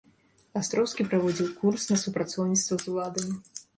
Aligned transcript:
Астроўскі 0.61 1.05
праводзіў 1.11 1.51
курс 1.59 1.85
на 1.91 1.97
супрацоўніцтва 2.05 2.81
з 2.85 2.93
уладамі. 2.95 3.35